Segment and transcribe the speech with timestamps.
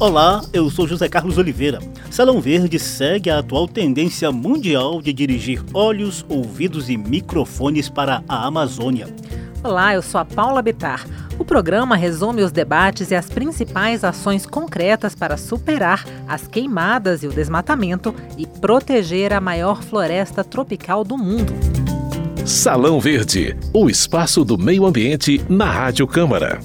[0.00, 1.80] Olá, eu sou José Carlos Oliveira.
[2.08, 8.46] Salão Verde segue a atual tendência mundial de dirigir olhos, ouvidos e microfones para a
[8.46, 9.08] Amazônia.
[9.60, 11.04] Olá, eu sou a Paula Bitar.
[11.36, 17.26] O programa resume os debates e as principais ações concretas para superar as queimadas e
[17.26, 21.52] o desmatamento e proteger a maior floresta tropical do mundo.
[22.46, 26.60] Salão Verde, o espaço do meio ambiente na Rádio Câmara.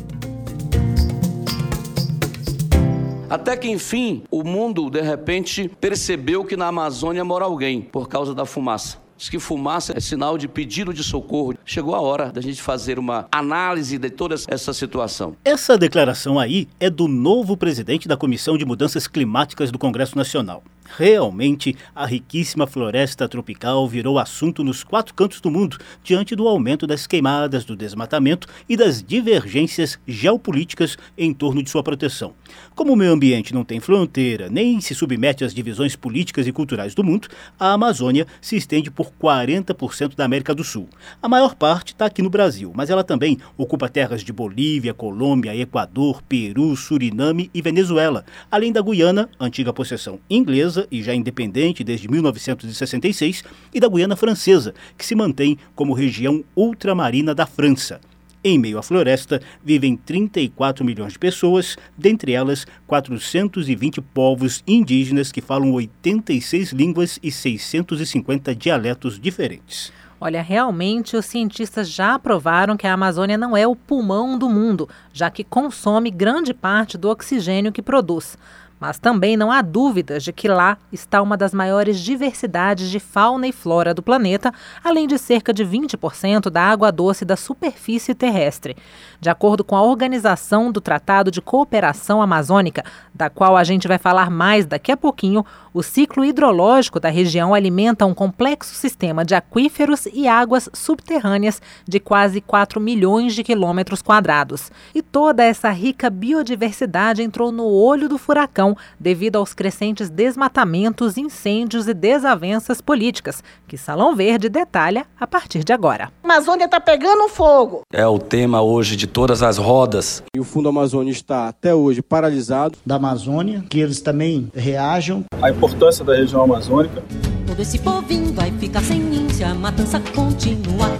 [3.33, 8.31] Até que enfim, o mundo de repente percebeu que na Amazônia mora alguém por causa
[8.35, 8.99] da fumaça.
[9.17, 11.55] Diz que fumaça é sinal de pedido de socorro.
[11.65, 15.35] Chegou a hora da gente fazer uma análise de toda essa situação.
[15.43, 20.61] Essa declaração aí é do novo presidente da Comissão de Mudanças Climáticas do Congresso Nacional.
[20.97, 26.85] Realmente, a riquíssima floresta tropical virou assunto nos quatro cantos do mundo, diante do aumento
[26.85, 32.33] das queimadas, do desmatamento e das divergências geopolíticas em torno de sua proteção.
[32.75, 36.93] Como o meio ambiente não tem fronteira, nem se submete às divisões políticas e culturais
[36.93, 37.27] do mundo,
[37.59, 40.87] a Amazônia se estende por 40% da América do Sul.
[41.21, 45.55] A maior parte está aqui no Brasil, mas ela também ocupa terras de Bolívia, Colômbia,
[45.55, 52.09] Equador, Peru, Suriname e Venezuela, além da Guiana, antiga possessão inglesa e já independente desde
[52.09, 53.43] 1966,
[53.73, 57.99] e da Guiana Francesa, que se mantém como região ultramarina da França.
[58.45, 65.39] Em meio à floresta vivem 34 milhões de pessoas, dentre elas 420 povos indígenas que
[65.39, 69.93] falam 86 línguas e 650 dialetos diferentes.
[70.19, 74.87] Olha, realmente os cientistas já provaram que a Amazônia não é o pulmão do mundo,
[75.11, 78.37] já que consome grande parte do oxigênio que produz.
[78.83, 83.47] Mas também não há dúvidas de que lá está uma das maiores diversidades de fauna
[83.47, 84.53] e flora do planeta,
[84.83, 88.75] além de cerca de 20% da água doce da superfície terrestre.
[89.21, 92.83] De acordo com a Organização do Tratado de Cooperação Amazônica,
[93.15, 97.53] da qual a gente vai falar mais daqui a pouquinho, o ciclo hidrológico da região
[97.53, 104.01] alimenta um complexo sistema de aquíferos e águas subterrâneas de quase 4 milhões de quilômetros
[104.01, 104.69] quadrados.
[104.93, 111.87] E toda essa rica biodiversidade entrou no olho do furacão devido aos crescentes desmatamentos, incêndios
[111.87, 116.11] e desavenças políticas, que Salão Verde detalha a partir de agora.
[116.23, 117.81] A Amazônia está pegando fogo.
[117.91, 120.23] É o tema hoje de todas as rodas.
[120.35, 122.77] E o Fundo Amazônia está até hoje paralisado.
[122.85, 125.23] Da Amazônia, que eles também reajam.
[125.41, 127.03] A importância da região amazônica.
[127.45, 130.97] Todo esse povinho vai ficar sem se a matança continuar.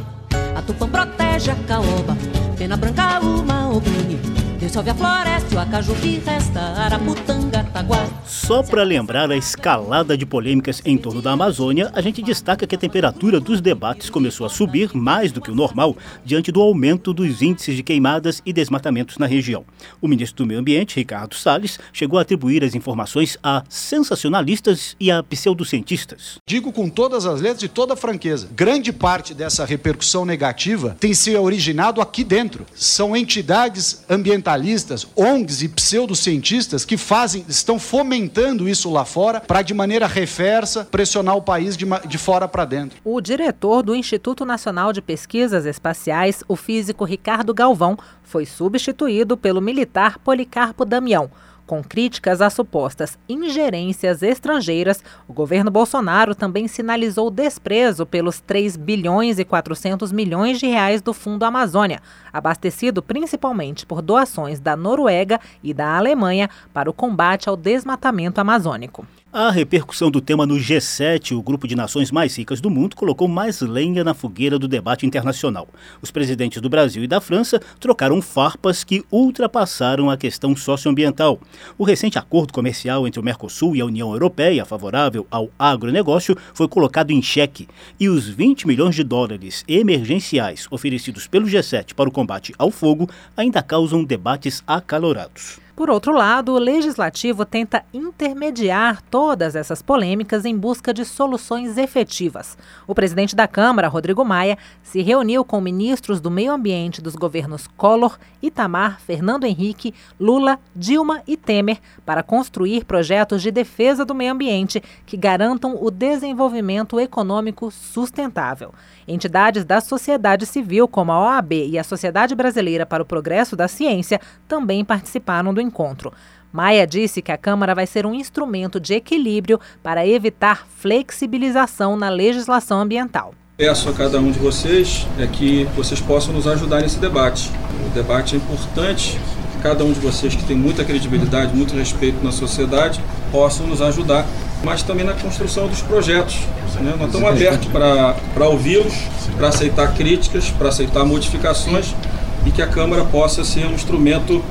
[0.55, 2.15] A Tupã protege a caoba,
[2.57, 4.42] pena branca uma oprime.
[4.63, 8.13] Dissolve a floresta, o acaju que resta, araputanga, taguá.
[8.25, 12.75] Só para lembrar a escalada de polêmicas em torno da Amazônia, a gente destaca que
[12.75, 15.95] a temperatura dos debates começou a subir mais do que o normal
[16.25, 19.63] diante do aumento dos índices de queimadas e desmatamentos na região.
[20.01, 25.11] O ministro do Meio Ambiente, Ricardo Salles, chegou a atribuir as informações a sensacionalistas e
[25.11, 26.39] a pseudocientistas.
[26.45, 31.13] Digo com todas as letras e toda a franqueza, grande parte dessa repercussão negativa tem
[31.13, 32.65] se originado aqui dentro.
[32.73, 39.73] São entidades ambientalistas, ONGs e pseudocientistas que fazem, estão fomentando isso lá fora para, de
[39.73, 42.99] maneira reversa, pressionar o país de, de fora para dentro.
[43.03, 49.61] O diretor do Instituto Nacional de Pesquisas Espaciais, o físico Ricardo Galvão, foi substituído pelo
[49.61, 51.29] militar Policarpo Damião.
[51.65, 59.39] Com críticas às supostas ingerências estrangeiras, o governo Bolsonaro também sinalizou desprezo pelos 3 bilhões
[59.39, 62.01] e 400 milhões de reais do Fundo Amazônia,
[62.33, 69.07] abastecido principalmente por doações da Noruega e da Alemanha para o combate ao desmatamento amazônico.
[69.35, 73.27] A repercussão do tema no G7, o grupo de nações mais ricas do mundo, colocou
[73.27, 75.67] mais lenha na fogueira do debate internacional.
[76.03, 81.39] Os presidentes do Brasil e da França trocaram farpas que ultrapassaram a questão socioambiental.
[81.79, 86.67] O recente acordo comercial entre o Mercosul e a União Europeia, favorável ao agronegócio, foi
[86.67, 87.67] colocado em xeque.
[87.99, 93.09] E os 20 milhões de dólares emergenciais oferecidos pelo G7 para o combate ao fogo
[93.35, 95.63] ainda causam debates acalorados.
[95.75, 102.55] Por outro lado, o legislativo tenta intermediar todas essas polêmicas em busca de soluções efetivas.
[102.85, 107.65] O presidente da Câmara, Rodrigo Maia, se reuniu com ministros do Meio Ambiente dos governos
[107.75, 114.33] Collor, Itamar, Fernando Henrique, Lula, Dilma e Temer para construir projetos de defesa do meio
[114.33, 118.75] ambiente que garantam o desenvolvimento econômico sustentável.
[119.07, 123.67] Entidades da sociedade civil, como a OAB e a Sociedade Brasileira para o Progresso da
[123.67, 126.13] Ciência, também participaram do encontro.
[126.51, 132.09] Maia disse que a Câmara vai ser um instrumento de equilíbrio para evitar flexibilização na
[132.09, 133.33] legislação ambiental.
[133.57, 137.51] Peço a cada um de vocês é que vocês possam nos ajudar nesse debate.
[137.87, 139.19] O debate é importante
[139.63, 142.99] cada um de vocês que tem muita credibilidade, muito respeito na sociedade,
[143.31, 144.25] possam nos ajudar,
[144.61, 146.35] mas também na construção dos projetos.
[146.81, 146.93] Né?
[146.99, 148.93] Nós estamos abertos para ouvi-los,
[149.37, 151.95] para aceitar críticas, para aceitar modificações
[152.45, 154.43] e que a Câmara possa ser um instrumento,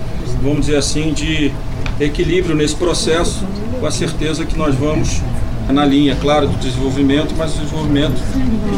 [0.43, 1.53] vamos dizer assim, de
[2.01, 3.45] equilíbrio nesse processo,
[3.79, 5.21] com a certeza que nós vamos
[5.69, 8.21] na linha, claro, do desenvolvimento, mas o desenvolvimento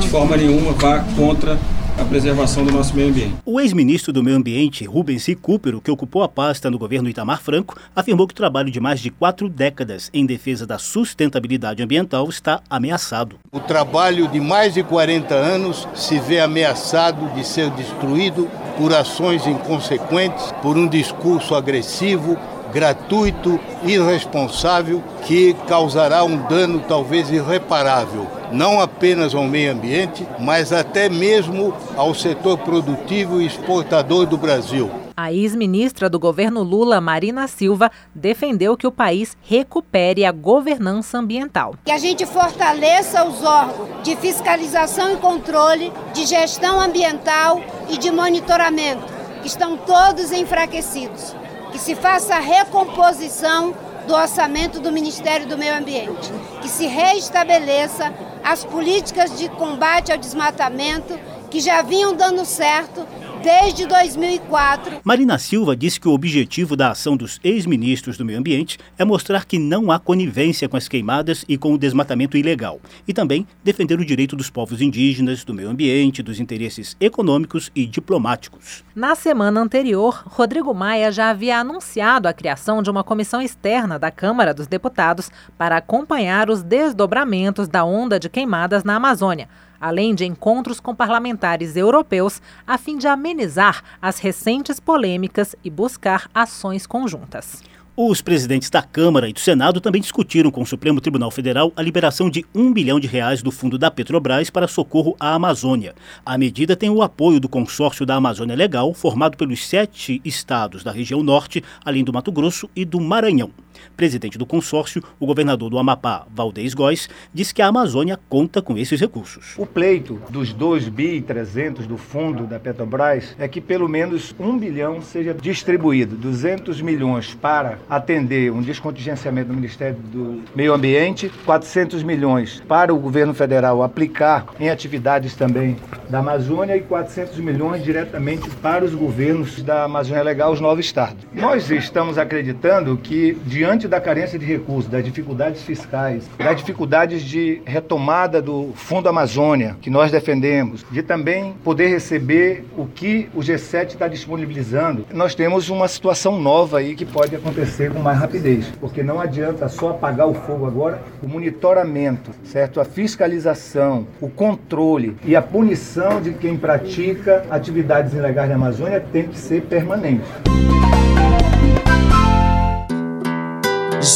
[0.00, 1.58] de forma nenhuma vá contra
[1.98, 3.34] a preservação do nosso meio ambiente.
[3.44, 5.34] O ex-ministro do Meio Ambiente, Rubens C.
[5.34, 9.00] Cooper, que ocupou a pasta no governo Itamar Franco, afirmou que o trabalho de mais
[9.00, 13.36] de quatro décadas em defesa da sustentabilidade ambiental está ameaçado.
[13.52, 19.46] O trabalho de mais de 40 anos se vê ameaçado de ser destruído por ações
[19.46, 22.36] inconsequentes, por um discurso agressivo,
[22.72, 31.08] gratuito, irresponsável, que causará um dano talvez irreparável, não apenas ao meio ambiente, mas até
[31.08, 34.90] mesmo ao setor produtivo e exportador do Brasil.
[35.16, 41.74] A ex-ministra do governo Lula, Marina Silva, defendeu que o país recupere a governança ambiental.
[41.84, 48.10] Que a gente fortaleça os órgãos de fiscalização e controle, de gestão ambiental e de
[48.10, 49.12] monitoramento,
[49.42, 51.34] que estão todos enfraquecidos
[51.74, 53.74] que se faça a recomposição
[54.06, 60.18] do orçamento do Ministério do Meio Ambiente, que se reestabeleça as políticas de combate ao
[60.18, 61.18] desmatamento
[61.50, 63.06] que já vinham dando certo
[63.44, 65.02] desde 2004.
[65.04, 69.44] Marina Silva disse que o objetivo da ação dos ex-ministros do Meio Ambiente é mostrar
[69.44, 74.00] que não há conivência com as queimadas e com o desmatamento ilegal, e também defender
[74.00, 78.82] o direito dos povos indígenas, do meio ambiente, dos interesses econômicos e diplomáticos.
[78.96, 84.10] Na semana anterior, Rodrigo Maia já havia anunciado a criação de uma comissão externa da
[84.10, 89.50] Câmara dos Deputados para acompanhar os desdobramentos da onda de queimadas na Amazônia
[89.84, 96.30] além de encontros com parlamentares europeus, a fim de amenizar as recentes polêmicas e buscar
[96.34, 97.62] ações conjuntas.
[97.96, 101.80] Os presidentes da Câmara e do Senado também discutiram com o Supremo Tribunal Federal a
[101.80, 105.94] liberação de um bilhão de reais do fundo da Petrobras para socorro à Amazônia.
[106.26, 110.90] A medida tem o apoio do consórcio da Amazônia Legal, formado pelos sete estados da
[110.90, 113.52] região norte, além do Mato Grosso e do Maranhão.
[113.96, 118.76] Presidente do consórcio, o governador do Amapá, Valdez Góes, diz que a Amazônia conta com
[118.76, 119.54] esses recursos.
[119.56, 124.58] O pleito dos 2 bi 300 do fundo da Petrobras é que pelo menos um
[124.58, 132.02] bilhão seja distribuído, 200 milhões para atender um descontingenciamento do Ministério do Meio Ambiente, 400
[132.02, 135.76] milhões para o governo federal aplicar em atividades também
[136.08, 141.24] da Amazônia e 400 milhões diretamente para os governos da Amazônia Legal, os nove estados.
[141.32, 147.60] Nós estamos acreditando que diante da carência de recursos, das dificuldades fiscais, das dificuldades de
[147.64, 153.88] retomada do Fundo Amazônia, que nós defendemos, de também poder receber o que o G7
[153.88, 159.02] está disponibilizando, nós temos uma situação nova aí que pode acontecer com mais rapidez, porque
[159.02, 162.80] não adianta só apagar o fogo agora, o monitoramento, certo?
[162.80, 169.24] A fiscalização, o controle e a punição de quem pratica atividades ilegais na Amazônia tem
[169.24, 170.24] que ser permanente.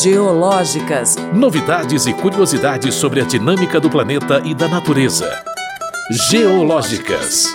[0.02, 1.16] Geológicas.
[1.32, 5.42] Novidades e curiosidades sobre a dinâmica do planeta e da natureza.
[6.30, 7.46] Geológicas.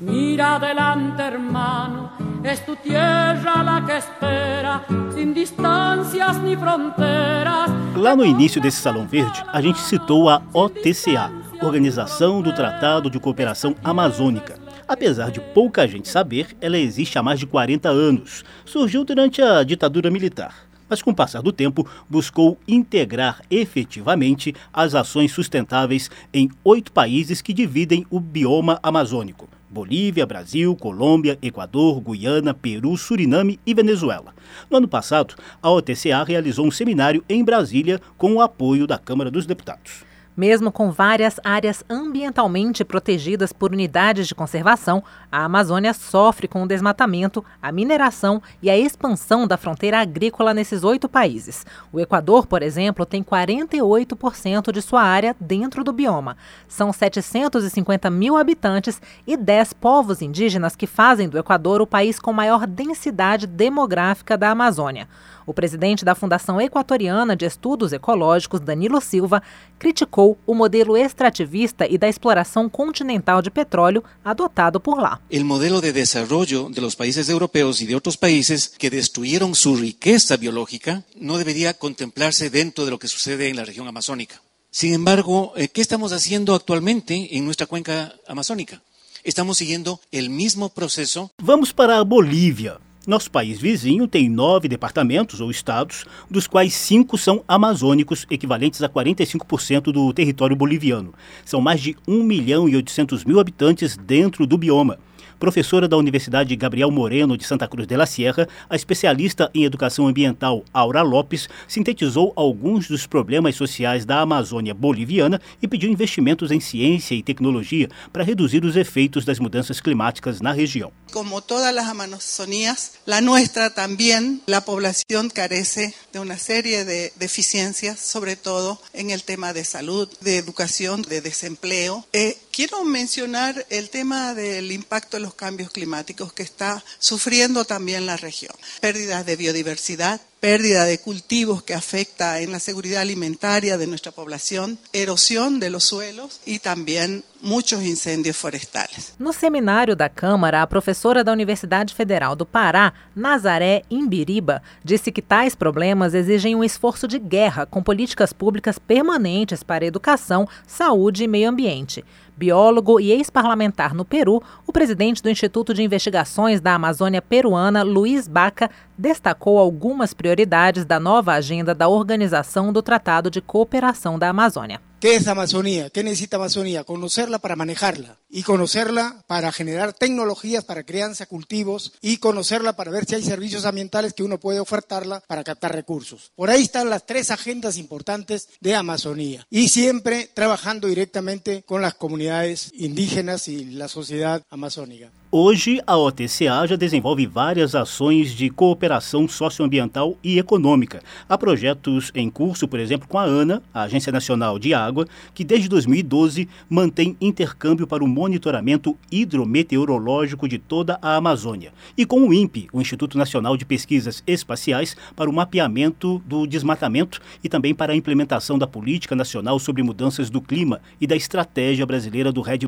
[0.00, 2.19] Mira adelante, hermano.
[2.42, 4.82] Es tu tierra la que espera,
[5.14, 7.70] sin distancias ni fronteras.
[7.94, 13.20] Lá no início desse Salão Verde, a gente citou a OTCA, Organização do Tratado de
[13.20, 14.58] Cooperação Amazônica.
[14.88, 18.42] Apesar de pouca gente saber, ela existe há mais de 40 anos.
[18.64, 24.96] Surgiu durante a ditadura militar mas com o passar do tempo buscou integrar efetivamente as
[24.96, 29.48] ações sustentáveis em oito países que dividem o bioma amazônico.
[29.70, 34.34] Bolívia, Brasil, Colômbia, Equador, Guiana, Peru, Suriname e Venezuela.
[34.68, 39.30] No ano passado, a OTCA realizou um seminário em Brasília com o apoio da Câmara
[39.30, 40.09] dos Deputados.
[40.40, 46.66] Mesmo com várias áreas ambientalmente protegidas por unidades de conservação, a Amazônia sofre com o
[46.66, 51.66] desmatamento, a mineração e a expansão da fronteira agrícola nesses oito países.
[51.92, 56.38] O Equador, por exemplo, tem 48% de sua área dentro do bioma.
[56.66, 62.32] São 750 mil habitantes e 10 povos indígenas que fazem do Equador o país com
[62.32, 65.06] maior densidade demográfica da Amazônia.
[65.46, 69.42] O presidente da Fundação Equatoriana de Estudos Ecológicos, Danilo Silva,
[69.80, 75.20] criticou o modelo extrativista e da exploração continental de petróleo adotado por lá.
[75.30, 79.80] O modelo de desenvolvimento de los países europeus e de outros países que destruíram sua
[79.80, 84.40] riqueza biológica não deveria contemplarse dentro de lo que sucede na região amazônica.
[84.70, 88.82] Sin embargo, eh, ¿qué estamos haciendo actualmente en nuestra cuenca amazónica?
[89.24, 91.32] Estamos siguiendo el mismo proceso.
[91.38, 92.78] Vamos para a Bolívia.
[93.10, 98.88] Nosso país vizinho tem nove departamentos ou estados, dos quais cinco são amazônicos, equivalentes a
[98.88, 101.12] 45% do território boliviano.
[101.44, 104.96] São mais de 1 milhão e 800 mil habitantes dentro do bioma
[105.40, 110.06] professora da Universidade Gabriel Moreno de Santa Cruz de la Sierra, a especialista em educação
[110.06, 116.60] ambiental Aura Lopes sintetizou alguns dos problemas sociais da Amazônia boliviana e pediu investimentos em
[116.60, 120.92] ciência e tecnologia para reduzir os efeitos das mudanças climáticas na região.
[121.10, 127.98] Como todas as Amazonías, a nossa também, a população carece de uma série de deficiências,
[127.98, 132.04] sobretudo em el tema de saúde, de educação, de desempleo.
[132.12, 138.04] Eh, quiero mencionar el tema del impacto de los cambios climáticos que está sufriendo también
[138.04, 138.54] la región.
[138.82, 144.78] Pérdidas de biodiversidad, pérdida de cultivos que afecta en la seguridad alimentaria de nuestra población,
[144.92, 149.14] erosión de los suelos y también muchos incendios forestales.
[149.18, 155.22] No seminário da Câmara, a professora da Universidade Federal do Pará, Nazaré Imbiriba, disse que
[155.22, 161.28] tais problemas exigem um esforço de guerra com políticas públicas permanentes para educação, saúde e
[161.28, 162.04] meio ambiente.
[162.40, 168.26] Biólogo e ex-parlamentar no Peru, o presidente do Instituto de Investigações da Amazônia Peruana, Luiz
[168.26, 174.80] Baca, destacou algumas prioridades da nova agenda da Organização do Tratado de Cooperação da Amazônia.
[175.00, 175.88] ¿Qué es la Amazonía?
[175.88, 176.84] ¿Qué necesita Amazonía?
[176.84, 183.04] Conocerla para manejarla y conocerla para generar tecnologías para crianza, cultivos y conocerla para ver
[183.04, 186.32] si hay servicios ambientales que uno puede ofertarla para captar recursos.
[186.36, 191.94] Por ahí están las tres agendas importantes de Amazonía y siempre trabajando directamente con las
[191.94, 195.10] comunidades indígenas y la sociedad amazónica.
[195.32, 201.04] Hoje, a OTCA já desenvolve várias ações de cooperação socioambiental e econômica.
[201.28, 205.44] Há projetos em curso, por exemplo, com a ANA, a Agência Nacional de Água, que
[205.44, 212.34] desde 2012 mantém intercâmbio para o monitoramento hidrometeorológico de toda a Amazônia, e com o
[212.34, 217.94] INPE, o Instituto Nacional de Pesquisas Espaciais, para o mapeamento do desmatamento e também para
[217.94, 222.66] a implementação da Política Nacional sobre Mudanças do Clima e da Estratégia Brasileira do RED+,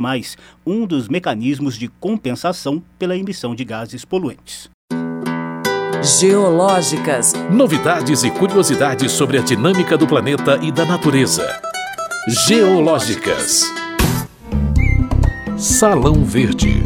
[0.64, 4.70] um dos mecanismos de compensação pela emissão de gases poluentes.
[6.18, 7.34] Geológicas.
[7.50, 11.46] Novidades e curiosidades sobre a dinâmica do planeta e da natureza.
[12.46, 13.70] Geológicas.
[15.62, 16.82] Salão Verde.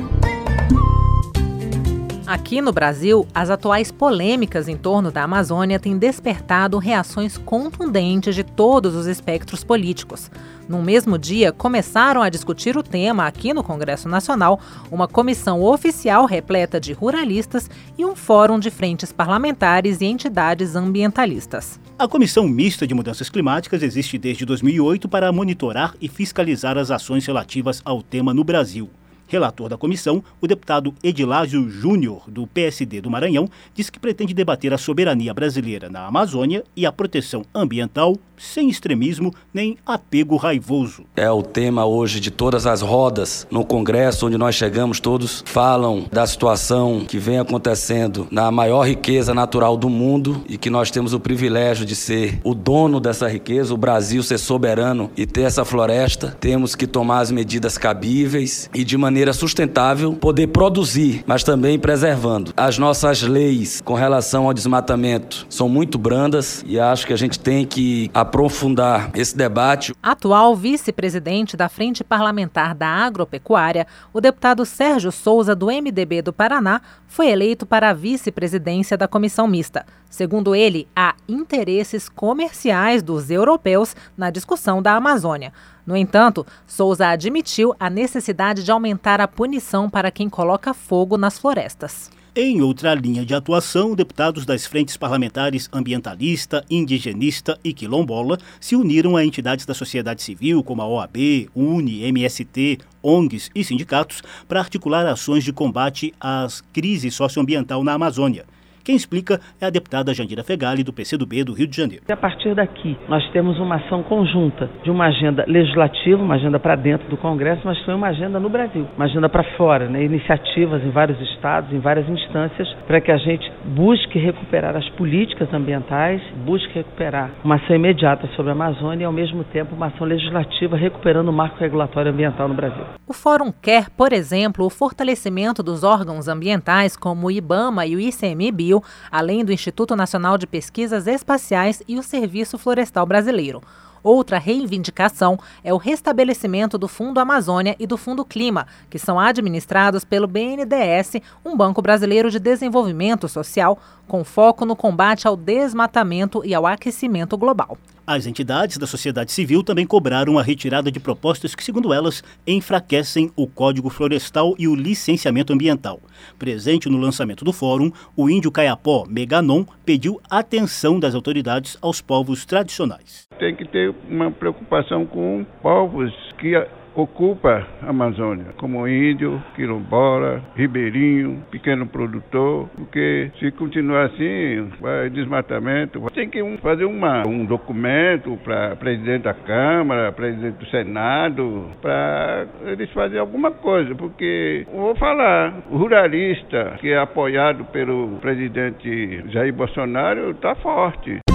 [2.27, 8.45] Aqui no Brasil, as atuais polêmicas em torno da Amazônia têm despertado reações contundentes de
[8.45, 10.31] todos os espectros políticos.
[10.69, 16.27] No mesmo dia, começaram a discutir o tema aqui no Congresso Nacional uma comissão oficial
[16.27, 21.81] repleta de ruralistas e um fórum de frentes parlamentares e entidades ambientalistas.
[21.99, 27.25] A Comissão Mista de Mudanças Climáticas existe desde 2008 para monitorar e fiscalizar as ações
[27.25, 28.91] relativas ao tema no Brasil.
[29.27, 34.75] Relator da comissão, o deputado Edilásio Júnior, do PSD do Maranhão, disse que pretende debater
[34.75, 41.05] a soberania brasileira na Amazônia e a proteção ambiental sem extremismo nem apego raivoso.
[41.15, 46.07] É o tema hoje de todas as rodas no Congresso, onde nós chegamos, todos falam
[46.11, 51.13] da situação que vem acontecendo na maior riqueza natural do mundo e que nós temos
[51.13, 55.65] o privilégio de ser o dono dessa riqueza, o Brasil ser soberano e ter essa
[55.65, 56.37] floresta.
[56.41, 62.53] Temos que tomar as medidas cabíveis e de maneira sustentável, poder produzir, mas também preservando.
[62.57, 67.39] As nossas leis com relação ao desmatamento são muito brandas e acho que a gente
[67.39, 69.95] tem que aprofundar esse debate.
[70.03, 76.81] Atual vice-presidente da Frente Parlamentar da Agropecuária, o deputado Sérgio Souza, do MDB do Paraná,
[77.07, 79.87] foi eleito para a vice-presidência da comissão mista.
[80.11, 85.53] Segundo ele, há interesses comerciais dos europeus na discussão da Amazônia.
[85.87, 91.39] No entanto, Souza admitiu a necessidade de aumentar a punição para quem coloca fogo nas
[91.39, 92.11] florestas.
[92.39, 99.17] Em outra linha de atuação, deputados das frentes parlamentares ambientalista, indigenista e quilombola se uniram
[99.17, 105.07] a entidades da sociedade civil como a OAB, UNE, MST, ONGs e sindicatos para articular
[105.07, 108.45] ações de combate às crises socioambiental na Amazônia.
[108.87, 112.05] Quem explica é a deputada Jandira Fegali, do PCdoB do Rio de Janeiro.
[112.09, 116.77] A partir daqui, nós temos uma ação conjunta de uma agenda legislativa, uma agenda para
[116.77, 120.05] dentro do Congresso, mas foi uma agenda no Brasil, uma agenda para fora, né?
[120.05, 125.53] iniciativas em vários estados, em várias instâncias, para que a gente busque recuperar as políticas
[125.53, 130.07] ambientais, busque recuperar uma ação imediata sobre a Amazônia e, ao mesmo tempo, uma ação
[130.07, 132.85] legislativa recuperando o marco regulatório ambiental no Brasil.
[133.05, 138.01] O Fórum quer, por exemplo, o fortalecimento dos órgãos ambientais como o IBAMA e o
[138.01, 138.76] ICMBio
[139.11, 143.63] além do Instituto Nacional de Pesquisas Espaciais e o Serviço Florestal Brasileiro.
[144.03, 150.05] Outra reivindicação é o restabelecimento do Fundo Amazônia e do Fundo Clima, que são administrados
[150.05, 156.55] pelo BNDES, um banco brasileiro de desenvolvimento social, com foco no combate ao desmatamento e
[156.55, 157.77] ao aquecimento global.
[158.09, 163.33] As entidades da sociedade civil também cobraram a retirada de propostas que, segundo elas, enfraquecem
[163.35, 165.99] o Código Florestal e o licenciamento ambiental.
[166.39, 172.47] Presente no lançamento do fórum, o índio caiapó Meganon pediu atenção das autoridades aos povos
[172.47, 173.27] tradicionais.
[173.41, 176.55] Tem que ter uma preocupação com povos que
[176.97, 186.01] ocupa a Amazônia, como índio, quilombola, ribeirinho, pequeno produtor, porque se continuar assim, vai desmatamento.
[186.15, 192.91] Tem que fazer uma, um documento para presidente da Câmara, presidente do Senado, para eles
[192.93, 200.31] fazerem alguma coisa, porque vou falar, o ruralista que é apoiado pelo presidente Jair Bolsonaro
[200.31, 201.26] está forte.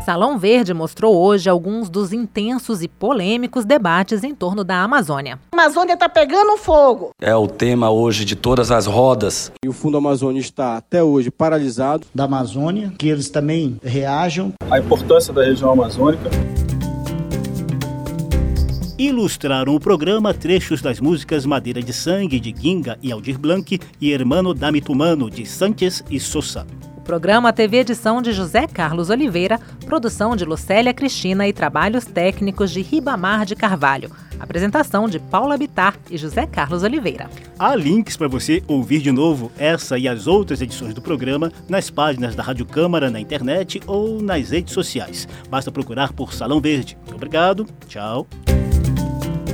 [0.00, 5.38] Salão Verde mostrou hoje alguns dos intensos e polêmicos debates em torno da Amazônia.
[5.52, 7.10] A Amazônia está pegando fogo.
[7.20, 9.52] É o tema hoje de todas as rodas.
[9.64, 12.06] E o Fundo Amazônia está até hoje paralisado.
[12.14, 14.52] Da Amazônia, que eles também reajam.
[14.70, 16.30] A importância da região amazônica.
[18.98, 24.12] Ilustraram o programa trechos das músicas Madeira de Sangue, de Ginga e Aldir Blanc e
[24.12, 26.66] Hermano Damitumano, de Sanches e Sosa.
[27.00, 32.70] O programa teve edição de José Carlos Oliveira, produção de Lucélia Cristina e trabalhos técnicos
[32.70, 34.10] de Ribamar de Carvalho.
[34.38, 37.28] Apresentação de Paula Bitar e José Carlos Oliveira.
[37.58, 41.88] Há links para você ouvir de novo essa e as outras edições do programa nas
[41.88, 45.26] páginas da Rádio Câmara na internet ou nas redes sociais.
[45.48, 46.98] Basta procurar por Salão Verde.
[47.12, 48.26] Obrigado, tchau.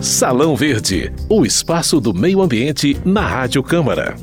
[0.00, 4.16] Salão Verde, o espaço do meio ambiente na Rádio Câmara.